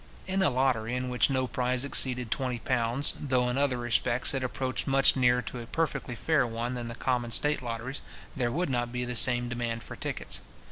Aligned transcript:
In 0.25 0.41
a 0.41 0.49
lottery 0.49 0.95
in 0.95 1.09
which 1.09 1.29
no 1.29 1.45
prize 1.45 1.83
exceeded 1.85 2.31
twenty 2.31 2.57
pounds, 2.57 3.13
though 3.19 3.47
in 3.49 3.55
other 3.55 3.77
respects 3.77 4.33
it 4.33 4.43
approached 4.43 4.87
much 4.87 5.15
nearer 5.15 5.43
to 5.43 5.59
a 5.59 5.67
perfectly 5.67 6.15
fair 6.15 6.47
one 6.47 6.73
than 6.73 6.87
the 6.87 6.95
common 6.95 7.29
state 7.31 7.61
lotteries, 7.61 8.01
there 8.35 8.51
would 8.51 8.71
not 8.71 8.91
be 8.91 9.05
the 9.05 9.15
same 9.15 9.47
demand 9.47 9.83
for 9.83 9.95
tickets. 9.95 10.41